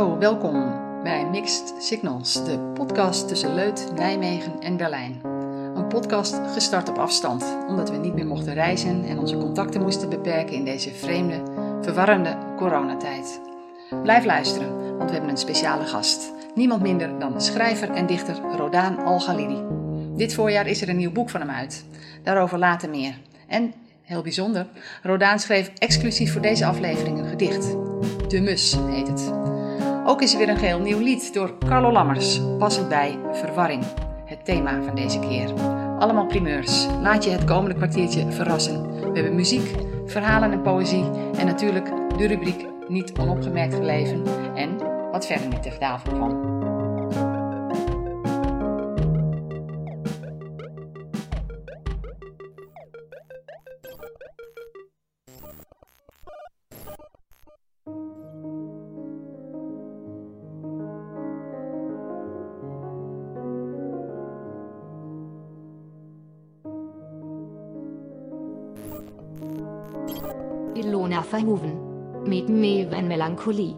Hallo, 0.00 0.18
welkom 0.18 0.80
bij 1.02 1.26
Mixed 1.30 1.74
Signals, 1.78 2.44
de 2.44 2.58
podcast 2.74 3.28
tussen 3.28 3.54
Leut, 3.54 3.92
Nijmegen 3.94 4.60
en 4.60 4.76
Berlijn. 4.76 5.20
Een 5.74 5.86
podcast 5.88 6.40
gestart 6.52 6.88
op 6.88 6.98
afstand, 6.98 7.56
omdat 7.68 7.90
we 7.90 7.96
niet 7.96 8.14
meer 8.14 8.26
mochten 8.26 8.54
reizen 8.54 9.04
en 9.04 9.18
onze 9.18 9.36
contacten 9.36 9.82
moesten 9.82 10.08
beperken 10.08 10.54
in 10.54 10.64
deze 10.64 10.94
vreemde, 10.94 11.42
verwarrende 11.82 12.36
coronatijd. 12.56 13.40
Blijf 14.02 14.24
luisteren, 14.24 14.96
want 14.96 15.10
we 15.10 15.12
hebben 15.12 15.30
een 15.30 15.36
speciale 15.36 15.84
gast. 15.84 16.32
Niemand 16.54 16.82
minder 16.82 17.18
dan 17.18 17.32
de 17.32 17.40
schrijver 17.40 17.90
en 17.90 18.06
dichter 18.06 18.40
Rodaan 18.56 18.98
Al-Ghalidi. 18.98 19.62
Dit 20.16 20.34
voorjaar 20.34 20.66
is 20.66 20.82
er 20.82 20.88
een 20.88 20.96
nieuw 20.96 21.12
boek 21.12 21.30
van 21.30 21.40
hem 21.40 21.50
uit. 21.50 21.84
Daarover 22.22 22.58
later 22.58 22.90
meer. 22.90 23.18
En, 23.46 23.74
heel 24.02 24.22
bijzonder, 24.22 24.66
Rodaan 25.02 25.38
schreef 25.38 25.70
exclusief 25.78 26.32
voor 26.32 26.42
deze 26.42 26.66
aflevering 26.66 27.18
een 27.18 27.28
gedicht. 27.28 27.76
De 28.28 28.40
Mus 28.40 28.76
heet 28.90 29.08
het. 29.08 29.32
Ook 30.04 30.22
is 30.22 30.32
er 30.32 30.38
weer 30.38 30.48
een 30.48 30.58
geheel 30.58 30.80
nieuw 30.80 30.98
lied 30.98 31.34
door 31.34 31.58
Carlo 31.58 31.92
Lammers, 31.92 32.40
passend 32.58 32.88
bij 32.88 33.18
Verwarring, 33.32 33.84
het 34.24 34.44
thema 34.44 34.82
van 34.82 34.94
deze 34.94 35.18
keer. 35.18 35.52
Allemaal 35.98 36.26
primeurs. 36.26 36.86
Laat 37.00 37.24
je 37.24 37.30
het 37.30 37.44
komende 37.44 37.76
kwartiertje 37.76 38.30
verrassen. 38.30 38.90
We 39.00 39.14
hebben 39.14 39.34
muziek, 39.34 39.74
verhalen 40.06 40.52
en 40.52 40.62
poëzie 40.62 41.04
en 41.38 41.46
natuurlijk 41.46 41.92
de 42.16 42.26
rubriek 42.26 42.66
Niet 42.88 43.12
onopgemerkt 43.18 43.74
gebleven 43.74 44.22
en 44.54 44.78
wat 45.10 45.26
verder 45.26 45.48
met 45.48 45.62
de 45.62 45.78
tafel 45.78 46.12
kwam. 46.12 46.49
Ilona 70.80 71.24
Verhoeven. 71.24 72.28
Met 72.28 72.48
Mew 72.48 72.92
en 72.92 73.06
Melancholie. 73.06 73.76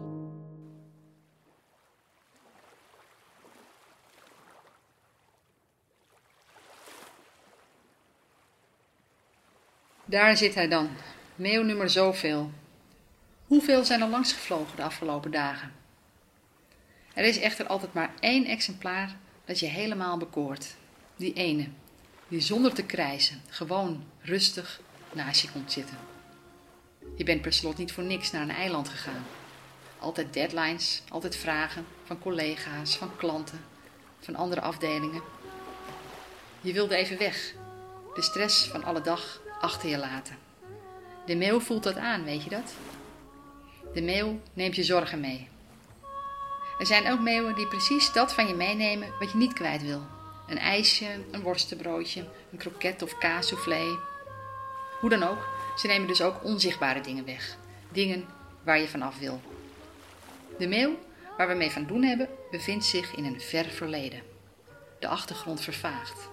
Daar 10.05 10.37
zit 10.37 10.55
hij 10.55 10.67
dan, 10.67 10.89
meeuwnummer 11.35 11.89
zoveel. 11.89 12.51
Hoeveel 13.47 13.83
zijn 13.83 14.01
er 14.01 14.09
langs 14.09 14.33
gevlogen 14.33 14.75
de 14.75 14.83
afgelopen 14.83 15.31
dagen? 15.31 15.71
Er 17.13 17.23
is 17.23 17.39
echter 17.39 17.67
altijd 17.67 17.93
maar 17.93 18.13
één 18.19 18.45
exemplaar 18.45 19.15
dat 19.45 19.59
je 19.59 19.67
helemaal 19.67 20.17
bekoort. 20.17 20.75
Die 21.15 21.33
ene, 21.33 21.67
die 22.27 22.41
zonder 22.41 22.73
te 22.73 22.83
krijzen, 22.83 23.41
gewoon 23.49 24.03
rustig 24.21 24.81
naast 25.13 25.41
je 25.41 25.51
komt 25.51 25.71
zitten. 25.71 26.12
Je 27.15 27.23
bent 27.23 27.41
per 27.41 27.53
slot 27.53 27.77
niet 27.77 27.91
voor 27.91 28.03
niks 28.03 28.31
naar 28.31 28.41
een 28.41 28.49
eiland 28.49 28.89
gegaan. 28.89 29.25
Altijd 29.99 30.33
deadlines, 30.33 31.01
altijd 31.09 31.35
vragen 31.35 31.85
van 32.03 32.19
collega's, 32.19 32.97
van 32.97 33.15
klanten, 33.15 33.65
van 34.19 34.35
andere 34.35 34.61
afdelingen. 34.61 35.21
Je 36.61 36.73
wilde 36.73 36.95
even 36.95 37.17
weg, 37.17 37.53
de 38.13 38.21
stress 38.21 38.67
van 38.67 38.83
alle 38.83 39.01
dag 39.01 39.41
achter 39.59 39.89
je 39.89 39.97
laten. 39.97 40.37
De 41.25 41.35
meeuw 41.35 41.59
voelt 41.59 41.83
dat 41.83 41.97
aan, 41.97 42.23
weet 42.23 42.43
je 42.43 42.49
dat? 42.49 42.73
De 43.93 44.01
meeuw 44.01 44.39
neemt 44.53 44.75
je 44.75 44.83
zorgen 44.83 45.19
mee. 45.19 45.49
Er 46.79 46.85
zijn 46.85 47.11
ook 47.11 47.19
meeuwen 47.19 47.55
die 47.55 47.67
precies 47.67 48.11
dat 48.11 48.33
van 48.33 48.47
je 48.47 48.53
meenemen 48.53 49.13
wat 49.19 49.31
je 49.31 49.37
niet 49.37 49.53
kwijt 49.53 49.81
wil. 49.81 50.01
Een 50.47 50.57
ijsje, 50.57 51.07
een 51.31 51.41
worstenbroodje, 51.41 52.25
een 52.51 52.57
kroket 52.57 53.01
of 53.01 53.17
kaassoufflé. 53.17 53.97
Hoe 54.99 55.09
dan 55.09 55.23
ook, 55.23 55.47
ze 55.75 55.87
nemen 55.87 56.07
dus 56.07 56.21
ook 56.21 56.43
onzichtbare 56.43 57.01
dingen 57.01 57.25
weg. 57.25 57.57
Dingen 57.91 58.25
waar 58.63 58.79
je 58.79 58.87
vanaf 58.87 59.19
wil. 59.19 59.41
De 60.57 60.67
meeuw 60.67 60.99
waar 61.37 61.47
we 61.47 61.53
mee 61.53 61.71
van 61.71 61.85
doen 61.85 62.03
hebben 62.03 62.29
bevindt 62.51 62.85
zich 62.85 63.15
in 63.15 63.25
een 63.25 63.41
ver 63.41 63.65
verleden. 63.65 64.21
De 64.99 65.07
achtergrond 65.07 65.61
vervaagt. 65.61 66.29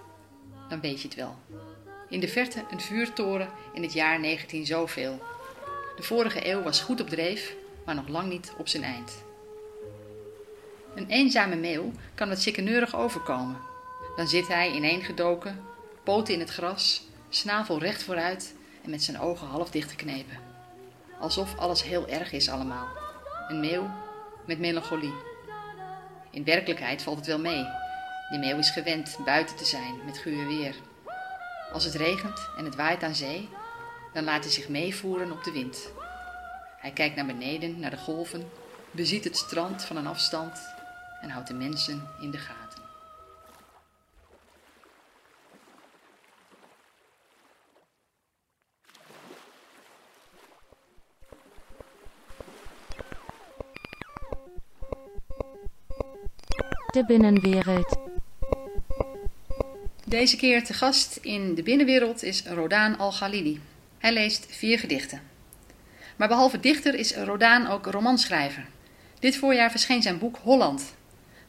Dan 0.69 0.81
weet 0.81 1.01
je 1.01 1.07
het 1.07 1.17
wel. 1.17 1.35
In 2.09 2.19
de 2.19 2.27
verte 2.27 2.63
een 2.69 2.81
vuurtoren 2.81 3.49
in 3.73 3.81
het 3.81 3.93
jaar 3.93 4.19
19 4.19 4.65
zoveel. 4.65 5.21
De 5.95 6.03
vorige 6.03 6.47
eeuw 6.47 6.61
was 6.61 6.81
goed 6.81 7.01
op 7.01 7.09
dreef, 7.09 7.55
maar 7.85 7.95
nog 7.95 8.07
lang 8.07 8.29
niet 8.29 8.53
op 8.57 8.67
zijn 8.67 8.83
eind. 8.83 9.23
Een 10.95 11.07
eenzame 11.07 11.55
meeuw 11.55 11.91
kan 12.15 12.29
wat 12.29 12.41
sikkeneurig 12.41 12.95
overkomen. 12.95 13.57
Dan 14.15 14.27
zit 14.27 14.47
hij 14.47 14.71
ineengedoken, 14.71 15.65
poten 16.03 16.33
in 16.33 16.39
het 16.39 16.49
gras, 16.49 17.07
snavel 17.29 17.79
recht 17.79 18.03
vooruit 18.03 18.55
en 18.83 18.89
met 18.89 19.03
zijn 19.03 19.19
ogen 19.19 19.47
half 19.47 19.69
dichtgeknepen. 19.69 20.37
Alsof 21.19 21.57
alles 21.57 21.83
heel 21.83 22.07
erg 22.07 22.31
is 22.31 22.49
allemaal. 22.49 22.87
Een 23.47 23.59
meeuw 23.59 23.89
met 24.45 24.59
melancholie. 24.59 25.13
In 26.31 26.43
werkelijkheid 26.43 27.01
valt 27.01 27.17
het 27.17 27.27
wel 27.27 27.39
mee. 27.39 27.65
Die 28.29 28.39
meeuw 28.39 28.57
is 28.57 28.69
gewend 28.69 29.17
buiten 29.25 29.55
te 29.55 29.65
zijn 29.65 30.05
met 30.05 30.17
guur 30.17 30.47
weer. 30.47 30.75
Als 31.73 31.83
het 31.83 31.95
regent 31.95 32.49
en 32.57 32.65
het 32.65 32.75
waait 32.75 33.03
aan 33.03 33.15
zee, 33.15 33.49
dan 34.13 34.23
laat 34.23 34.43
hij 34.43 34.53
zich 34.53 34.69
meevoeren 34.69 35.31
op 35.31 35.43
de 35.43 35.51
wind. 35.51 35.91
Hij 36.77 36.91
kijkt 36.91 37.15
naar 37.15 37.25
beneden, 37.25 37.79
naar 37.79 37.89
de 37.89 37.97
golven, 37.97 38.49
beziet 38.91 39.23
het 39.23 39.37
strand 39.37 39.83
van 39.83 39.97
een 39.97 40.07
afstand 40.07 40.59
en 41.21 41.29
houdt 41.29 41.47
de 41.47 41.53
mensen 41.53 42.07
in 42.19 42.31
de 42.31 42.37
gaten. 42.37 42.60
De 56.91 57.05
Binnenwereld. 57.05 57.97
Deze 60.05 60.37
keer 60.37 60.63
te 60.63 60.73
gast 60.73 61.19
in 61.21 61.55
de 61.55 61.63
binnenwereld 61.63 62.23
is 62.23 62.43
Rodaan 62.45 62.97
Al-Ghalidi. 62.97 63.61
Hij 63.97 64.13
leest 64.13 64.47
vier 64.49 64.79
gedichten. 64.79 65.21
Maar 66.15 66.27
behalve 66.27 66.59
dichter 66.59 66.95
is 66.95 67.15
Rodaan 67.15 67.67
ook 67.67 67.85
romanschrijver. 67.85 68.65
Dit 69.19 69.37
voorjaar 69.37 69.71
verscheen 69.71 70.01
zijn 70.01 70.19
boek 70.19 70.37
Holland, 70.41 70.93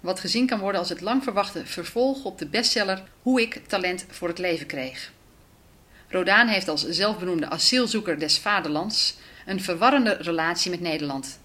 wat 0.00 0.20
gezien 0.20 0.46
kan 0.46 0.58
worden 0.58 0.80
als 0.80 0.88
het 0.88 1.00
lang 1.00 1.22
verwachte 1.22 1.66
vervolg 1.66 2.24
op 2.24 2.38
de 2.38 2.46
bestseller 2.46 3.02
Hoe 3.22 3.40
ik 3.40 3.60
talent 3.66 4.06
voor 4.08 4.28
het 4.28 4.38
leven 4.38 4.66
kreeg. 4.66 5.12
Rodaan 6.08 6.48
heeft 6.48 6.68
als 6.68 6.88
zelfbenoemde 6.88 7.48
asielzoeker 7.48 8.18
des 8.18 8.38
vaderlands 8.38 9.16
een 9.46 9.60
verwarrende 9.60 10.16
relatie 10.20 10.70
met 10.70 10.80
Nederland. 10.80 11.38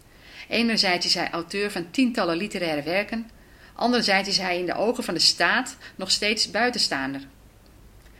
Enerzijds 0.49 1.05
is 1.05 1.13
hij 1.13 1.29
auteur 1.29 1.71
van 1.71 1.91
tientallen 1.91 2.37
literaire 2.37 2.83
werken, 2.83 3.29
anderzijds 3.77 4.29
is 4.29 4.37
hij 4.37 4.59
in 4.59 4.65
de 4.65 4.75
ogen 4.75 5.03
van 5.03 5.13
de 5.13 5.19
staat 5.19 5.77
nog 5.95 6.11
steeds 6.11 6.51
buitenstaander. 6.51 7.21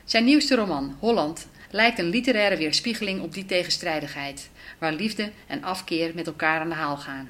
Zijn 0.06 0.24
nieuwste 0.24 0.56
roman, 0.56 0.96
Holland, 1.00 1.48
lijkt 1.72 2.00
een 2.00 2.10
literaire 2.10 2.58
weerspiegeling 2.58 3.22
op 3.22 3.34
die 3.34 3.46
tegenstrijdigheid, 3.46 4.50
waar 4.80 4.94
liefde 4.94 5.32
en 5.48 5.64
afkeer 5.64 6.12
met 6.16 6.28
elkaar 6.28 6.60
aan 6.60 6.70
de 6.70 6.76
haal 6.76 6.98
gaan. 6.98 7.30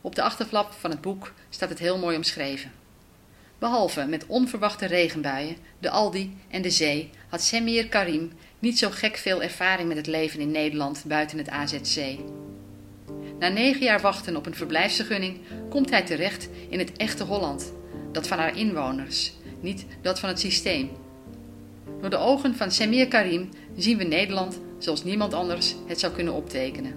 Op 0.00 0.14
de 0.14 0.22
achterflap 0.22 0.72
van 0.72 0.90
het 0.90 1.00
boek 1.00 1.32
staat 1.50 1.68
het 1.68 1.78
heel 1.78 1.98
mooi 1.98 2.16
omschreven. 2.16 2.72
Behalve 3.58 4.04
met 4.04 4.26
onverwachte 4.26 4.86
regenbuien, 4.86 5.56
de 5.78 5.90
Aldi 5.90 6.36
en 6.48 6.62
de 6.62 6.70
zee 6.70 7.10
had 7.28 7.42
Semir 7.42 7.88
Karim 7.88 8.32
niet 8.58 8.78
zo 8.78 8.90
gek 8.90 9.16
veel 9.16 9.42
ervaring 9.42 9.88
met 9.88 9.96
het 9.96 10.06
leven 10.06 10.40
in 10.40 10.50
Nederland 10.50 11.04
buiten 11.06 11.38
het 11.38 11.48
AZC. 11.48 12.18
Na 13.44 13.50
negen 13.50 13.82
jaar 13.82 14.00
wachten 14.00 14.36
op 14.36 14.46
een 14.46 14.54
verblijfsvergunning 14.54 15.38
komt 15.70 15.90
hij 15.90 16.02
terecht 16.02 16.48
in 16.68 16.78
het 16.78 16.92
echte 16.96 17.24
Holland, 17.24 17.72
dat 18.12 18.26
van 18.26 18.38
haar 18.38 18.58
inwoners, 18.58 19.32
niet 19.60 19.86
dat 20.02 20.20
van 20.20 20.28
het 20.28 20.40
systeem. 20.40 20.90
Door 22.00 22.10
de 22.10 22.16
ogen 22.16 22.54
van 22.54 22.70
Semir 22.70 23.08
Karim 23.08 23.48
zien 23.76 23.98
we 23.98 24.04
Nederland 24.04 24.60
zoals 24.78 25.04
niemand 25.04 25.34
anders 25.34 25.74
het 25.86 26.00
zou 26.00 26.12
kunnen 26.12 26.34
optekenen. 26.34 26.94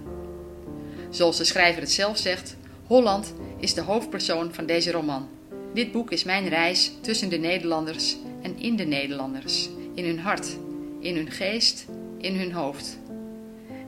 Zoals 1.10 1.36
de 1.36 1.44
schrijver 1.44 1.80
het 1.80 1.92
zelf 1.92 2.18
zegt, 2.18 2.56
Holland 2.86 3.34
is 3.58 3.74
de 3.74 3.82
hoofdpersoon 3.82 4.54
van 4.54 4.66
deze 4.66 4.90
roman. 4.90 5.28
Dit 5.74 5.92
boek 5.92 6.10
is 6.10 6.24
mijn 6.24 6.48
reis 6.48 6.92
tussen 7.00 7.28
de 7.28 7.38
Nederlanders 7.38 8.16
en 8.42 8.58
in 8.58 8.76
de 8.76 8.84
Nederlanders, 8.84 9.68
in 9.94 10.04
hun 10.04 10.18
hart, 10.18 10.56
in 11.00 11.16
hun 11.16 11.30
geest, 11.30 11.86
in 12.18 12.36
hun 12.36 12.52
hoofd. 12.52 12.98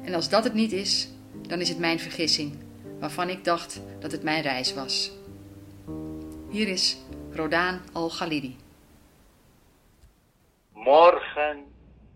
En 0.04 0.14
als 0.14 0.28
dat 0.28 0.44
het 0.44 0.54
niet 0.54 0.72
is, 0.72 1.08
dan 1.50 1.60
is 1.60 1.68
het 1.68 1.78
mijn 1.78 1.98
vergissing, 1.98 2.52
waarvan 3.00 3.28
ik 3.28 3.44
dacht 3.44 3.82
dat 3.98 4.12
het 4.12 4.22
mijn 4.22 4.42
reis 4.42 4.74
was. 4.74 5.12
Hier 6.50 6.68
is 6.68 6.98
Rodaan 7.32 7.82
Al-Ghalidi. 7.92 8.56
Morgen 10.72 11.64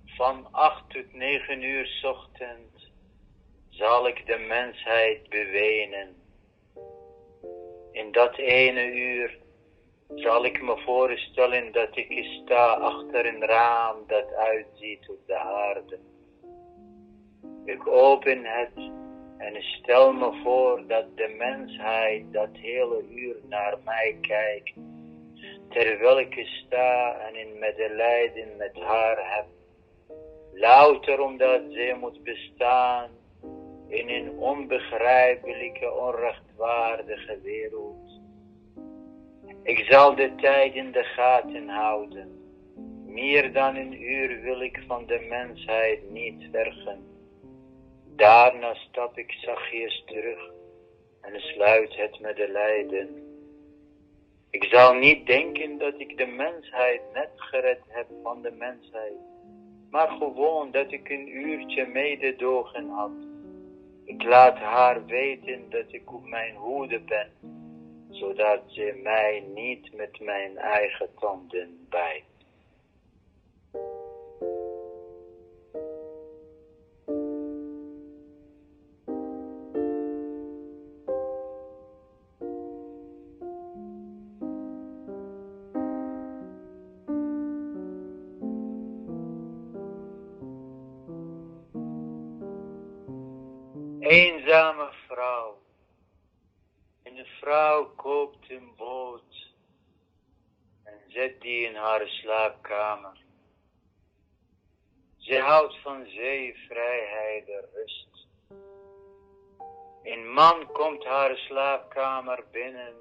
van 0.04 0.48
8 0.50 0.90
tot 0.90 1.12
9 1.12 1.62
uur 1.62 2.00
ochtend 2.02 2.90
zal 3.68 4.08
ik 4.08 4.26
de 4.26 4.38
mensheid 4.48 5.28
bewenen. 5.28 6.16
In 7.92 8.12
dat 8.12 8.36
ene 8.36 8.92
uur 8.94 9.38
zal 10.14 10.44
ik 10.44 10.62
me 10.62 10.82
voorstellen 10.84 11.72
dat 11.72 11.96
ik 11.96 12.24
sta 12.24 12.66
achter 12.72 13.26
een 13.26 13.44
raam 13.44 13.96
dat 14.06 14.32
uitziet 14.34 15.08
op 15.08 15.26
de 15.26 15.38
aarde. 15.38 15.98
Ik 17.64 17.86
open 17.86 18.44
het 18.44 19.02
en 19.38 19.62
stel 19.62 20.12
me 20.12 20.40
voor 20.42 20.86
dat 20.86 21.16
de 21.16 21.34
mensheid 21.38 22.32
dat 22.32 22.48
hele 22.52 23.04
uur 23.10 23.36
naar 23.48 23.78
mij 23.84 24.16
kijkt, 24.20 24.72
terwijl 25.68 26.18
ik 26.18 26.46
sta 26.46 27.18
en 27.18 27.34
in 27.34 27.58
medelijden 27.58 28.56
met 28.56 28.74
haar 28.80 29.36
heb. 29.36 29.46
Louter 30.52 31.20
omdat 31.20 31.60
zij 31.68 31.96
moet 32.00 32.22
bestaan 32.22 33.10
in 33.88 34.08
een 34.08 34.30
onbegrijpelijke, 34.38 35.92
onrechtvaardige 35.92 37.38
wereld. 37.42 38.20
Ik 39.62 39.78
zal 39.78 40.14
de 40.14 40.34
tijd 40.34 40.74
in 40.74 40.92
de 40.92 41.04
gaten 41.04 41.68
houden. 41.68 42.42
Meer 43.06 43.52
dan 43.52 43.76
een 43.76 44.02
uur 44.02 44.40
wil 44.40 44.60
ik 44.60 44.82
van 44.86 45.06
de 45.06 45.26
mensheid 45.28 46.10
niet 46.10 46.48
vergen. 46.52 47.14
Daarna 48.16 48.74
stap 48.74 49.18
ik 49.18 49.32
zachtjes 49.32 50.02
terug 50.06 50.50
en 51.20 51.40
sluit 51.40 51.96
het 51.96 52.20
met 52.20 52.36
de 52.36 52.48
lijden. 52.48 53.08
Ik 54.50 54.64
zal 54.64 54.94
niet 54.94 55.26
denken 55.26 55.78
dat 55.78 55.94
ik 55.96 56.16
de 56.16 56.26
mensheid 56.26 57.00
net 57.12 57.30
gered 57.34 57.80
heb 57.88 58.06
van 58.22 58.42
de 58.42 58.50
mensheid, 58.50 59.12
maar 59.90 60.08
gewoon 60.08 60.70
dat 60.70 60.92
ik 60.92 61.08
een 61.08 61.28
uurtje 61.36 61.86
mededogen 61.86 62.88
had. 62.88 63.12
Ik 64.04 64.22
laat 64.22 64.58
haar 64.58 65.06
weten 65.06 65.70
dat 65.70 65.92
ik 65.92 66.12
op 66.12 66.24
mijn 66.24 66.54
hoede 66.54 67.00
ben, 67.00 67.30
zodat 68.10 68.62
ze 68.66 69.00
mij 69.02 69.44
niet 69.54 69.92
met 69.92 70.20
mijn 70.20 70.56
eigen 70.56 71.08
tanden 71.18 71.86
bijt. 71.88 72.33
Eenzame 94.06 94.90
vrouw. 95.06 95.58
En 97.02 97.26
vrouw 97.26 97.84
koopt 97.96 98.50
een 98.50 98.72
boot 98.76 99.52
en 100.84 101.00
zet 101.08 101.40
die 101.40 101.66
in 101.66 101.74
haar 101.74 102.08
slaapkamer. 102.08 103.24
Ze 105.16 105.38
houdt 105.38 105.80
van 105.82 106.06
zee, 106.06 106.54
vrijheid 106.68 107.48
en 107.48 107.68
rust. 107.74 108.26
Een 110.02 110.32
man 110.32 110.72
komt 110.72 111.04
haar 111.04 111.36
slaapkamer 111.36 112.44
binnen. 112.50 112.94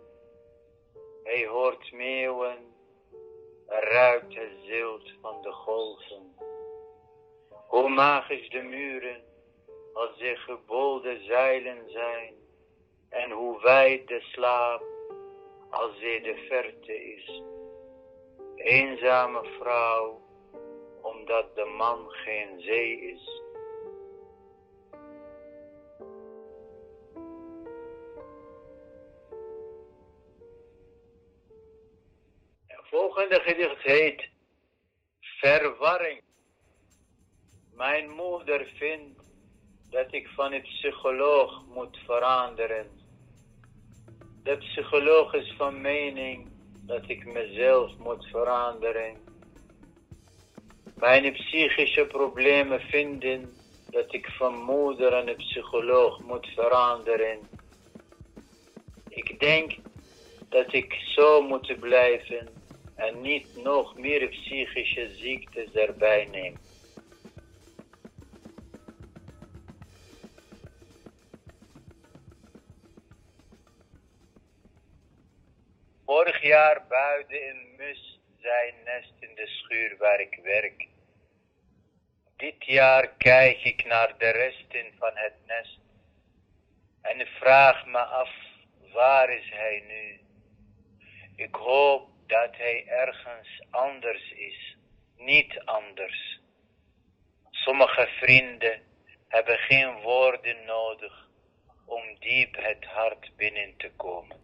Hij 1.24 1.48
hoort 1.48 1.92
meeuwen, 1.92 2.58
ruikt 3.68 4.36
het 4.36 4.54
zilt 4.66 5.12
van 5.22 5.42
de 5.42 5.52
golven. 5.52 6.36
Hoe 7.68 7.90
magisch 7.90 8.50
de 8.50 8.62
muren 8.62 9.33
als 9.94 10.18
ze 10.18 10.36
gebolde 10.36 11.20
zeilen 11.24 11.90
zijn, 11.90 12.34
en 13.10 13.32
hoe 13.32 13.62
wijd 13.62 14.08
de 14.08 14.22
slaap 14.22 14.84
als 15.70 16.00
ze 16.00 16.20
de 16.24 16.46
verte 16.48 17.14
is. 17.14 17.42
Eenzame 18.56 19.44
vrouw, 19.60 20.22
omdat 21.02 21.56
de 21.56 21.66
man 21.66 22.10
geen 22.10 22.62
zee 22.62 23.02
is. 23.02 23.42
Volgende 32.68 33.40
gedicht 33.40 33.82
heet 33.82 34.30
Verwarring. 35.20 36.22
Mijn 37.74 38.10
moeder 38.10 38.66
vindt 38.66 39.23
dat 39.94 40.14
ik 40.14 40.28
van 40.28 40.54
een 40.54 40.62
psycholoog 40.62 41.64
moet 41.74 41.98
veranderen. 42.06 42.86
De 44.44 44.58
psycholoog 44.58 45.34
is 45.34 45.54
van 45.58 45.82
mening 45.82 46.48
dat 46.86 47.10
ik 47.10 47.26
mezelf 47.26 47.98
moet 47.98 48.26
veranderen. 48.26 49.16
Mijn 50.96 51.34
psychische 51.34 52.06
problemen 52.06 52.80
vinden 52.80 53.58
dat 53.90 54.14
ik 54.14 54.28
van 54.28 54.64
moeder 54.64 55.14
en 55.14 55.28
een 55.28 55.36
psycholoog 55.36 56.20
moet 56.20 56.48
veranderen. 56.48 57.40
Ik 59.10 59.40
denk 59.40 59.76
dat 60.50 60.74
ik 60.74 60.94
zo 60.94 61.42
moet 61.42 61.80
blijven 61.80 62.48
en 62.96 63.22
niet 63.22 63.64
nog 63.64 63.98
meer 63.98 64.28
psychische 64.28 65.16
ziektes 65.16 65.72
erbij 65.72 66.28
neem. 66.32 66.58
Vorig 76.54 76.66
jaar 76.66 76.88
buide 76.88 77.50
een 77.50 77.76
mus 77.78 78.20
zijn 78.42 78.74
nest 78.86 79.14
in 79.20 79.36
de 79.36 79.48
schuur 79.48 79.98
waar 79.98 80.20
ik 80.20 80.40
werk. 80.44 80.88
Dit 82.38 82.66
jaar 82.66 83.08
kijk 83.18 83.64
ik 83.64 83.86
naar 83.86 84.18
de 84.18 84.30
resten 84.30 84.94
van 85.00 85.12
het 85.14 85.34
nest 85.46 85.80
en 87.02 87.28
vraag 87.28 87.86
me 87.86 88.00
af, 88.00 88.30
waar 88.92 89.30
is 89.30 89.50
hij 89.50 89.84
nu? 89.88 90.20
Ik 91.36 91.56
hoop 91.56 92.10
dat 92.28 92.56
hij 92.58 92.88
ergens 92.88 93.62
anders 93.70 94.32
is, 94.32 94.78
niet 95.18 95.60
anders. 95.66 96.40
Sommige 97.50 98.08
vrienden 98.20 98.82
hebben 99.28 99.58
geen 99.58 100.02
woorden 100.02 100.66
nodig 100.66 101.28
om 101.86 102.04
diep 102.20 102.56
het 102.56 102.86
hart 102.86 103.36
binnen 103.36 103.78
te 103.78 103.92
komen. 103.96 104.43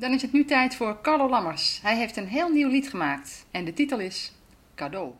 Dan 0.00 0.12
is 0.12 0.22
het 0.22 0.32
nu 0.32 0.44
tijd 0.44 0.76
voor 0.76 0.98
Carlo 1.02 1.28
Lammers. 1.28 1.78
Hij 1.82 1.96
heeft 1.96 2.16
een 2.16 2.26
heel 2.26 2.48
nieuw 2.48 2.68
lied 2.68 2.88
gemaakt 2.88 3.46
en 3.50 3.64
de 3.64 3.72
titel 3.72 3.98
is 3.98 4.32
Cadeau. 4.74 5.10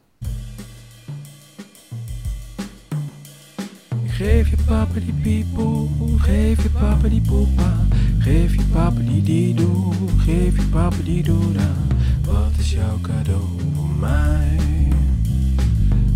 Geef 4.06 4.50
je 4.50 4.56
papa 4.66 5.00
die 5.00 5.12
piepoe, 5.23 5.88
geef 6.18 6.62
je 6.62 6.70
papa 6.70 7.08
die 7.08 7.20
poepa. 7.20 7.87
Geef 8.18 8.54
je 8.54 8.62
papa 8.73 9.00
die 9.00 9.54
doe, 9.54 9.94
geef 10.16 10.56
je 10.56 10.66
papa 10.70 11.02
die 11.04 11.23
doeda. 11.23 11.75
Wat 12.25 12.58
is 12.58 12.73
jouw 12.73 13.00
cadeau 13.00 13.44
voor 13.75 13.88
mij? 13.88 14.58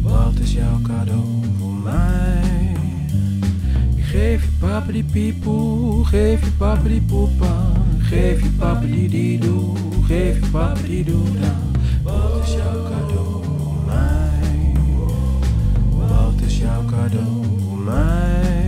Wat 0.03 0.39
is 0.39 0.53
jouw 0.53 0.81
cadeau 0.83 1.27
voor 1.59 1.75
mij? 1.75 2.77
Geef 3.97 4.45
je 4.45 4.51
papa 4.61 4.93
die 4.93 5.05
piepoe, 5.05 6.05
geef 6.05 6.45
je 6.45 6.51
papa 6.51 6.89
die 6.89 7.03
poepa. 7.03 7.73
Geef 8.13 8.43
je 8.43 8.49
papa 8.59 8.87
die 8.87 9.09
die 9.09 9.39
doe, 9.39 9.77
geef 10.07 10.41
je 10.41 10.51
papa 10.51 10.81
die 10.87 11.05
voor 11.05 11.33
mij? 11.39 11.49
Wat 12.03 12.45
is 12.45 12.53
jouw 12.53 12.83
cadeau 12.83 13.45
mij? 13.87 14.75
Wat 15.97 16.41
is 16.47 16.59
jouw 16.59 16.85
cadeau 16.85 17.47
mij? 17.85 18.62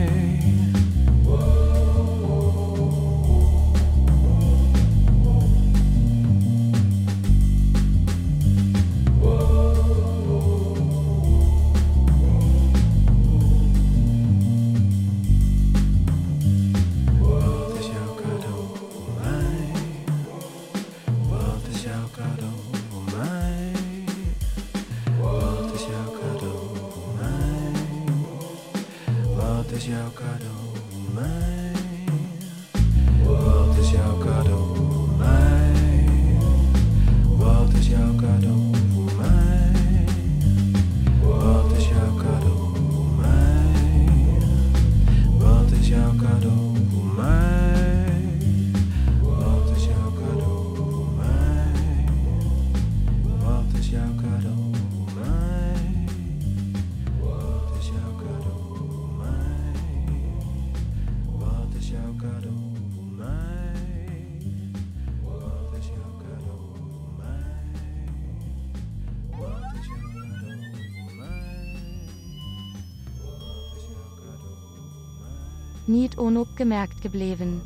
Niet 75.86 76.16
onopgemerkt 76.16 77.00
gebleven. 77.00 77.62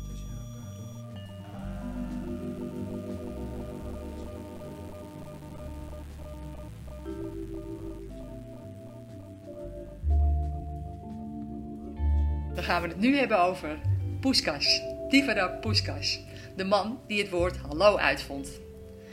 Dan 12.55 12.63
gaan 12.63 12.81
we 12.81 12.87
het 12.87 12.99
nu 12.99 13.17
hebben 13.17 13.41
over 13.41 13.79
Poeskas, 14.19 14.81
Tivadar 15.09 15.59
Poeskas, 15.59 16.19
de 16.55 16.63
man 16.63 16.99
die 17.07 17.21
het 17.21 17.29
woord 17.29 17.57
hallo 17.57 17.97
uitvond. 17.97 18.49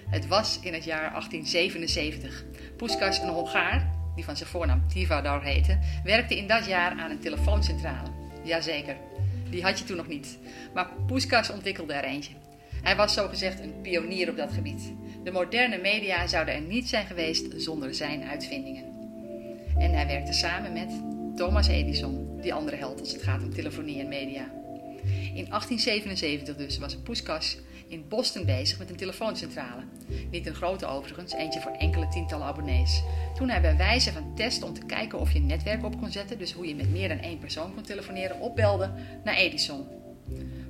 Het 0.09 0.27
was 0.27 0.61
in 0.63 0.73
het 0.73 0.85
jaar 0.85 1.11
1877. 1.11 2.45
Poeskas, 2.77 3.19
een 3.19 3.29
Hongaar, 3.29 3.95
die 4.15 4.25
van 4.25 4.37
zijn 4.37 4.49
voornaam 4.49 4.89
Tivadar 4.89 5.43
heette, 5.43 5.79
werkte 6.05 6.37
in 6.37 6.47
dat 6.47 6.67
jaar 6.67 6.93
aan 6.99 7.11
een 7.11 7.21
telefooncentrale. 7.21 8.26
Jazeker, 8.47 8.97
die 9.51 9.63
had 9.63 9.79
je 9.79 9.85
toen 9.85 9.97
nog 9.97 10.09
niet. 10.09 10.39
Maar 10.75 10.91
Poeskas 11.07 11.51
ontwikkelde 11.51 11.93
er 11.93 12.05
eentje. 12.05 12.33
Hij 12.83 12.97
was 12.97 13.15
zogezegd 13.15 13.61
een 13.61 13.81
pionier 13.83 14.31
op 14.31 14.37
dat 14.37 14.53
gebied. 14.53 14.93
De 15.25 15.31
moderne 15.31 15.79
media 15.79 16.27
zouden 16.27 16.55
er 16.55 16.61
niet 16.61 16.89
zijn 16.89 17.07
geweest 17.07 17.47
zonder 17.57 17.95
zijn 17.95 18.23
uitvindingen. 18.25 18.85
En 19.79 19.93
hij 19.93 20.07
werkte 20.07 20.33
samen 20.33 20.73
met 20.73 20.91
Thomas 21.37 21.69
Edison, 21.69 22.41
die 22.41 22.55
andere 22.55 22.77
held 22.77 23.01
als 23.01 23.13
het 23.13 23.23
gaat 23.23 23.43
om 23.43 23.55
telefonie 23.55 24.01
en 24.01 24.09
media. 24.09 24.51
In 25.35 25.47
1877 25.49 26.57
dus 26.57 26.79
was 26.79 26.97
Poeskas 26.97 27.59
in 27.89 28.09
Boston 28.09 28.45
bezig 28.45 28.79
met 28.79 28.91
een 28.91 28.97
telefooncentrale. 28.97 29.83
Niet 30.31 30.47
een 30.47 30.55
grote 30.55 30.87
overigens, 30.87 31.33
eentje 31.33 31.61
voor 31.61 31.73
enkele 31.73 32.09
tientallen 32.09 32.47
abonnees. 32.47 33.03
Toen 33.35 33.49
hij 33.49 33.61
bij 33.61 33.77
wijze 33.77 34.13
van 34.13 34.35
test 34.35 34.63
om 34.63 34.73
te 34.73 34.87
kijken 34.87 35.19
of 35.19 35.33
je 35.33 35.39
een 35.39 35.47
netwerk 35.47 35.85
op 35.85 35.99
kon 35.99 36.11
zetten, 36.11 36.39
dus 36.39 36.53
hoe 36.53 36.67
je 36.67 36.75
met 36.75 36.91
meer 36.91 37.09
dan 37.09 37.19
één 37.19 37.39
persoon 37.39 37.75
kon 37.75 37.83
telefoneren, 37.83 38.41
opbelde 38.41 38.91
naar 39.25 39.35
Edison. 39.35 39.87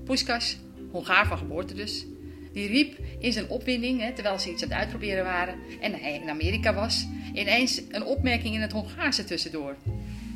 Poeskas, 0.04 0.56
Hongaar 0.90 1.26
van 1.26 1.38
geboorte 1.38 1.74
dus, 1.74 2.06
die 2.52 2.68
riep 2.68 2.98
in 3.18 3.32
zijn 3.32 3.48
opwinding, 3.48 4.00
hè, 4.00 4.12
terwijl 4.12 4.38
ze 4.38 4.50
iets 4.50 4.62
aan 4.62 4.68
het 4.68 4.78
uitproberen 4.78 5.24
waren 5.24 5.54
en 5.80 5.92
hij 5.92 6.14
in 6.14 6.30
Amerika 6.30 6.74
was, 6.74 7.06
ineens 7.34 7.82
een 7.90 8.04
opmerking 8.04 8.54
in 8.54 8.60
het 8.60 8.72
Hongaarse 8.72 9.24
tussendoor. 9.24 9.76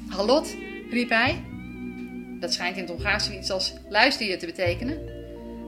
Hallot, 0.09 0.57
riep 0.91 1.09
hij. 1.09 1.43
Dat 2.41 2.53
schijnt 2.53 2.77
in 2.77 2.83
het 2.83 2.91
Hongaars 2.91 3.25
zoiets 3.25 3.51
als 3.51 3.75
luister 3.89 4.27
je 4.27 4.37
te 4.37 4.47
betekenen. 4.47 5.20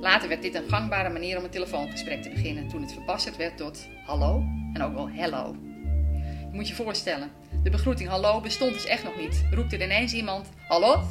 Later 0.02 0.28
werd 0.28 0.42
dit 0.42 0.54
een 0.54 0.68
gangbare 0.68 1.08
manier 1.08 1.38
om 1.38 1.44
een 1.44 1.50
telefoongesprek 1.50 2.22
te 2.22 2.30
beginnen, 2.30 2.68
toen 2.68 2.82
het 2.82 2.92
verbasterd 2.92 3.36
werd 3.36 3.56
tot 3.56 3.88
hallo 4.04 4.44
en 4.72 4.82
ook 4.82 4.94
wel 4.94 5.10
hello. 5.10 5.56
Je 6.40 6.48
moet 6.52 6.68
je 6.68 6.74
voorstellen, 6.74 7.30
de 7.62 7.70
begroeting 7.70 8.08
hallo 8.08 8.40
bestond 8.40 8.72
dus 8.72 8.86
echt 8.86 9.04
nog 9.04 9.16
niet. 9.16 9.44
Roept 9.50 9.72
er 9.72 9.82
ineens 9.82 10.12
iemand 10.12 10.48
hallo? 10.68 11.02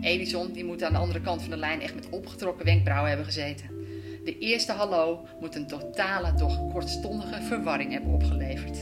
Edison 0.00 0.52
die 0.52 0.64
moet 0.64 0.82
aan 0.82 0.92
de 0.92 0.98
andere 0.98 1.20
kant 1.20 1.40
van 1.40 1.50
de 1.50 1.56
lijn 1.56 1.80
echt 1.80 1.94
met 1.94 2.08
opgetrokken 2.10 2.64
wenkbrauwen 2.64 3.08
hebben 3.08 3.26
gezeten. 3.26 3.66
De 4.24 4.38
eerste 4.38 4.72
hallo 4.72 5.26
moet 5.40 5.54
een 5.54 5.66
totale, 5.66 6.34
doch 6.34 6.72
kortstondige 6.72 7.42
verwarring 7.42 7.92
hebben 7.92 8.12
opgeleverd. 8.12 8.78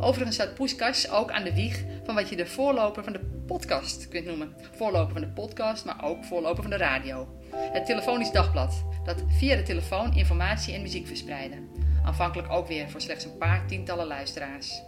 Overigens 0.00 0.36
staat 0.36 0.54
Poeskas 0.54 1.10
ook 1.10 1.30
aan 1.30 1.44
de 1.44 1.54
wieg 1.54 1.84
van 2.04 2.14
wat 2.14 2.28
je 2.28 2.36
de 2.36 2.46
voorloper 2.46 3.04
van 3.04 3.12
de 3.12 3.42
podcast 3.46 4.08
kunt 4.08 4.26
noemen. 4.26 4.54
Voorloper 4.76 5.12
van 5.12 5.20
de 5.20 5.28
podcast, 5.32 5.84
maar 5.84 6.04
ook 6.04 6.24
voorloper 6.24 6.62
van 6.62 6.70
de 6.70 6.76
radio. 6.76 7.37
Het 7.56 7.86
telefonisch 7.86 8.30
dagblad, 8.30 8.84
dat 9.04 9.22
via 9.28 9.56
de 9.56 9.62
telefoon 9.62 10.14
informatie 10.14 10.74
en 10.74 10.82
muziek 10.82 11.06
verspreidde. 11.06 11.56
Aanvankelijk 12.04 12.50
ook 12.50 12.66
weer 12.66 12.90
voor 12.90 13.00
slechts 13.00 13.24
een 13.24 13.38
paar 13.38 13.66
tientallen 13.66 14.06
luisteraars. 14.06 14.82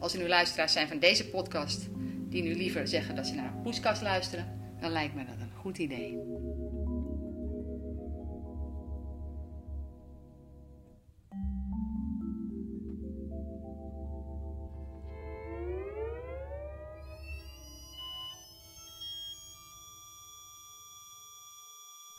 Als 0.00 0.12
er 0.12 0.18
nu 0.18 0.28
luisteraars 0.28 0.72
zijn 0.72 0.88
van 0.88 0.98
deze 0.98 1.28
podcast 1.28 1.88
die 2.28 2.42
nu 2.42 2.54
liever 2.54 2.88
zeggen 2.88 3.14
dat 3.14 3.26
ze 3.26 3.34
naar 3.34 3.54
Poeskas 3.62 4.00
luisteren, 4.00 4.76
dan 4.80 4.90
lijkt 4.90 5.14
me 5.14 5.24
dat 5.24 5.40
een 5.40 5.60
goed 5.60 5.78
idee. 5.78 6.18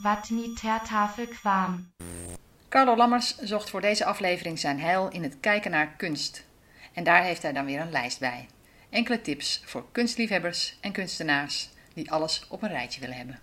Wat 0.07 0.29
niet 0.29 0.59
ter 0.59 0.81
tafel 0.81 1.27
kwam. 1.27 1.91
Carlo 2.69 2.95
Lammers 2.95 3.37
zocht 3.37 3.69
voor 3.69 3.81
deze 3.81 4.05
aflevering 4.05 4.59
zijn 4.59 4.79
heil 4.79 5.09
in 5.09 5.23
het 5.23 5.39
kijken 5.39 5.71
naar 5.71 5.93
kunst. 5.97 6.45
En 6.93 7.03
daar 7.03 7.23
heeft 7.23 7.41
hij 7.41 7.53
dan 7.53 7.65
weer 7.65 7.79
een 7.79 7.91
lijst 7.91 8.19
bij. 8.19 8.47
Enkele 8.89 9.21
tips 9.21 9.61
voor 9.65 9.85
kunstliefhebbers 9.91 10.77
en 10.81 10.91
kunstenaars 10.91 11.69
die 11.93 12.11
alles 12.11 12.45
op 12.49 12.61
een 12.61 12.69
rijtje 12.69 12.99
willen 12.99 13.15
hebben. 13.15 13.39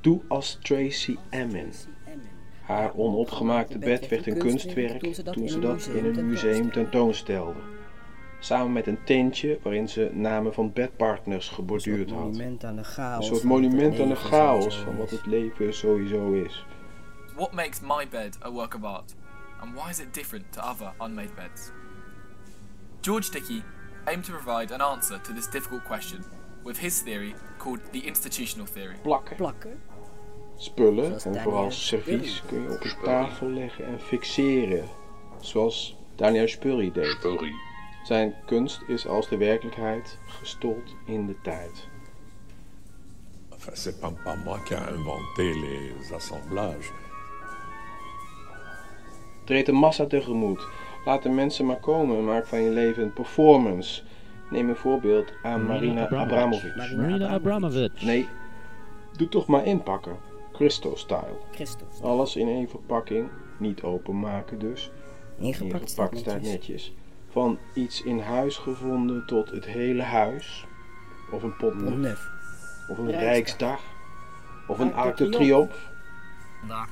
Doe 0.00 0.22
als 0.28 0.58
Tracy 0.62 1.16
Emin. 1.30 1.72
Haar 2.72 2.94
onopgemaakte 2.94 3.78
bed 3.78 4.08
werd 4.08 4.26
een 4.26 4.38
kunstwerk 4.38 5.14
toen 5.14 5.48
ze 5.48 5.58
dat 5.58 5.86
in 5.86 6.04
een 6.04 6.28
museum 6.28 6.72
tentoonstelde. 6.72 7.60
Samen 8.40 8.72
met 8.72 8.86
een 8.86 9.04
tintje 9.04 9.58
waarin 9.62 9.88
ze 9.88 10.10
namen 10.12 10.54
van 10.54 10.72
bedpartners 10.72 11.48
geborduurd 11.48 12.10
had. 12.10 12.38
Een 12.38 13.22
soort 13.22 13.42
monument 13.42 14.00
aan 14.00 14.08
de 14.08 14.14
chaos 14.14 14.76
van 14.76 14.96
wat 14.96 15.10
het 15.10 15.26
leven 15.26 15.74
sowieso 15.74 16.32
is. 16.32 16.66
What 17.34 17.52
makes 17.52 17.80
my 17.80 18.08
bed 18.10 18.38
a 18.44 18.50
work 18.50 18.74
of 18.74 18.82
art? 18.82 19.14
And 19.60 19.74
why 19.74 19.90
is 19.90 20.00
it 20.00 20.14
different 20.14 20.52
to 20.52 20.60
other 20.60 20.92
unmade 21.00 21.34
beds? 21.34 21.70
George 23.00 23.30
Dickey 23.30 23.62
aimed 24.04 24.24
to 24.24 24.32
provide 24.32 24.74
an 24.74 24.80
answer 24.80 25.20
to 25.20 25.32
this 25.32 25.50
difficult 25.50 25.84
question 25.84 26.24
with 26.64 26.78
his 26.78 27.02
theory 27.02 27.34
called 27.58 27.80
the 27.92 28.00
institutional 28.00 28.66
theory. 28.66 28.96
Plakken. 29.02 29.36
Plakken. 29.36 29.80
Spullen, 30.62 31.20
vooral 31.20 31.70
servies, 31.70 32.42
kun 32.46 32.62
je 32.62 32.70
op 32.70 32.84
een 32.84 32.96
tafel 33.02 33.48
leggen 33.48 33.86
en 33.86 34.00
fixeren. 34.00 34.84
Zoals 35.40 35.96
Daniel 36.16 36.48
Spurrier 36.48 36.92
deed. 36.92 37.18
Zijn 38.04 38.34
kunst 38.46 38.80
is 38.86 39.06
als 39.06 39.28
de 39.28 39.36
werkelijkheid 39.36 40.18
gestold 40.26 40.96
in 41.06 41.26
de 41.26 41.34
tijd. 41.42 41.88
Enfin, 43.52 43.76
c'est 43.76 44.00
pas, 44.00 44.12
pas 44.24 44.36
moi 44.44 44.58
qui 44.64 44.74
a 44.74 44.88
inventé 44.88 45.42
les 45.42 46.12
assemblages. 46.12 46.90
Treed 49.44 49.66
de 49.66 49.72
massa 49.72 50.06
tegemoet. 50.06 50.66
Laat 51.04 51.22
de 51.22 51.28
mensen 51.28 51.66
maar 51.66 51.80
komen 51.80 52.16
en 52.16 52.24
maak 52.24 52.46
van 52.46 52.62
je 52.62 52.70
leven 52.70 53.02
een 53.02 53.12
performance. 53.12 54.02
Neem 54.50 54.68
een 54.68 54.76
voorbeeld 54.76 55.32
aan 55.42 55.66
Marina 55.66 56.08
Abramovic. 56.08 56.76
Marina 56.76 57.28
Abramovic. 57.28 58.02
Nee, 58.02 58.28
doe 59.16 59.28
toch 59.28 59.46
maar 59.46 59.66
inpakken. 59.66 60.30
Christo-style. 60.52 61.38
Christus. 61.52 62.02
Alles 62.02 62.36
in 62.36 62.48
één 62.48 62.68
verpakking, 62.68 63.28
niet 63.58 63.82
openmaken 63.82 64.58
dus. 64.58 64.90
Ingepakt 65.38 65.72
Ingepakt 65.72 66.18
staat 66.18 66.32
netjes. 66.40 66.52
netjes. 66.52 66.94
Van 67.28 67.58
iets 67.74 68.02
in 68.02 68.18
huis 68.18 68.56
gevonden 68.56 69.26
tot 69.26 69.50
het 69.50 69.64
hele 69.64 70.02
huis. 70.02 70.66
Of 71.30 71.42
een 71.42 71.56
pot 71.56 71.72
Een 71.72 72.00
nuf. 72.00 72.30
Of 72.88 72.98
een 72.98 73.10
Rijksdag. 73.10 73.20
Rijksdag. 73.30 73.80
Of 74.66 74.78
een 74.78 74.94
Arc 74.94 75.16
de 75.16 75.28
Triomphe. 75.28 75.76
Vandaag 76.58 76.88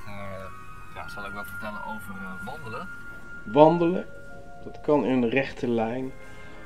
ja, 0.95 1.09
zal 1.09 1.27
ik 1.27 1.33
wat 1.33 1.47
vertellen 1.47 1.85
over 1.85 2.15
wandelen. 2.45 2.89
Wandelen, 3.45 4.07
dat 4.65 4.81
kan 4.81 5.05
in 5.05 5.23
een 5.23 5.29
rechte 5.29 5.69
lijn. 5.69 6.13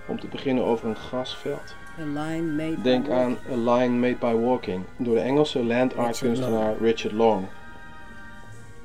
Om 0.06 0.20
te 0.20 0.26
beginnen 0.26 0.64
over 0.64 0.88
een 0.88 0.96
grasveld. 0.96 1.74
Een 1.98 2.12
line 2.12 2.52
made 2.52 2.82
Denk 2.82 3.08
aan 3.08 3.36
A 3.50 3.72
Line 3.74 3.94
Made 3.94 4.16
by 4.20 4.34
Walking 4.34 4.84
door 4.96 5.14
de 5.14 5.20
Engelse 5.20 5.64
land 5.64 5.96
art 5.96 6.06
Richard 6.06 6.18
kunstenaar 6.18 6.76
Richard 6.80 7.14
Long. 7.14 7.46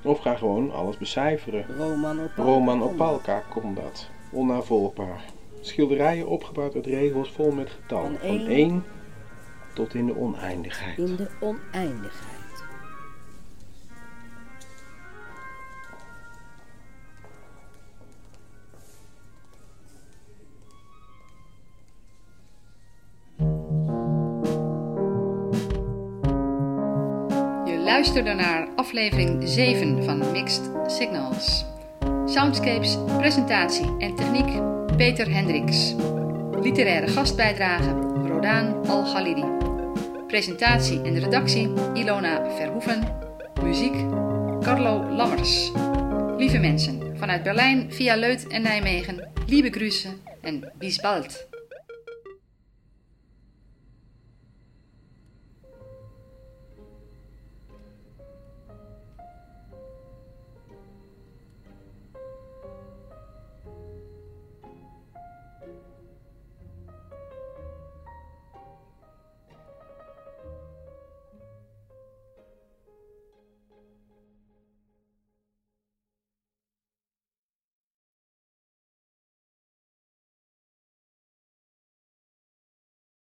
Of 0.04 0.20
ga 0.20 0.36
gewoon 0.36 0.72
alles 0.72 0.98
becijferen. 0.98 1.66
Roman 1.78 2.20
Opalka. 2.20 2.52
Roman 2.52 2.84
Opalka 2.84 3.44
kon 3.50 3.74
dat. 3.74 4.10
Onnavolgbaar. 4.32 5.24
Schilderijen 5.62 6.28
opgebouwd 6.28 6.76
uit 6.76 6.86
regels 6.86 7.32
vol 7.32 7.52
met 7.52 7.70
getallen. 7.70 8.10
Van 8.10 8.18
Van 8.20 8.30
één 8.30 8.48
1 8.48 8.84
tot 9.74 9.94
in 9.94 10.06
de 10.06 10.18
oneindigheid. 10.18 10.98
In 10.98 11.16
de 11.16 11.30
oneindigheid. 11.40 12.38
Luisterde 27.89 28.34
naar 28.34 28.67
aflevering 28.75 29.41
7 29.48 30.03
van 30.03 30.31
Mixed 30.31 30.69
Signals. 30.88 31.65
Soundscapes, 32.25 32.98
presentatie 33.17 33.96
en 34.00 34.15
techniek 34.15 34.62
Peter 34.98 35.31
Hendricks. 35.31 35.96
Literaire 36.62 37.08
gastbijdrage 37.08 37.89
Rodaan 38.27 38.88
Al-Ghalidi. 38.88 39.46
Presentatie 40.27 41.01
en 41.01 41.19
redactie 41.19 41.74
Ilona 41.93 42.55
Verhoeven. 42.55 43.15
Muziek 43.63 43.96
Carlo 44.62 45.03
Lammers. 45.10 45.72
Lieve 46.38 46.58
mensen, 46.58 47.17
vanuit 47.17 47.43
Berlijn 47.43 47.93
via 47.93 48.15
Leut 48.15 48.48
en 48.48 48.62
Nijmegen, 48.62 49.29
lieve 49.48 49.69
Grüße 49.69 50.10
en 50.41 50.72
bis 50.77 51.00
bald. 51.00 51.49